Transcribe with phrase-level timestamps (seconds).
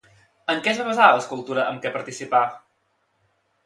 [0.53, 2.45] En què es va basar l'escultura amb què participà?